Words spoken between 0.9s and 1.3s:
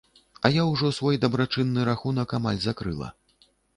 свой